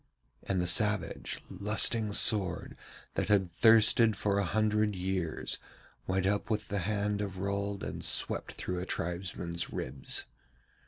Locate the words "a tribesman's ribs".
8.79-10.25